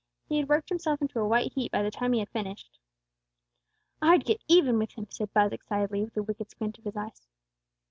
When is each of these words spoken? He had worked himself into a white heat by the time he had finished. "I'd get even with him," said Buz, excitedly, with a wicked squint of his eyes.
He 0.27 0.37
had 0.39 0.49
worked 0.49 0.69
himself 0.69 0.99
into 0.99 1.19
a 1.19 1.27
white 1.27 1.53
heat 1.53 1.71
by 1.71 1.83
the 1.83 1.91
time 1.91 2.13
he 2.13 2.21
had 2.21 2.29
finished. 2.29 2.79
"I'd 4.01 4.25
get 4.25 4.41
even 4.47 4.79
with 4.79 4.93
him," 4.93 5.05
said 5.11 5.31
Buz, 5.31 5.51
excitedly, 5.51 6.03
with 6.03 6.17
a 6.17 6.23
wicked 6.23 6.49
squint 6.49 6.79
of 6.79 6.85
his 6.85 6.97
eyes. 6.97 7.27